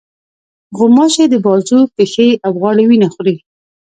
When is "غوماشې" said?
0.77-1.25